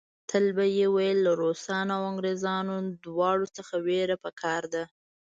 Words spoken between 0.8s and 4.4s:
ویل له روسانو او انګریزانو دواړو څخه وېره په